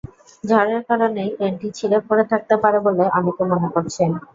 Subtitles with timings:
[0.43, 4.09] ঝড়ের কারণেই ক্রেনটি ছিঁড়ে পড়ে থাকতে পারে বলে অনেকে মনে করছেন।